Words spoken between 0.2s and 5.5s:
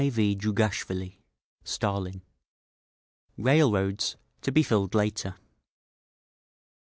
Djougashvili (Stalin) Railroads: To be filled later.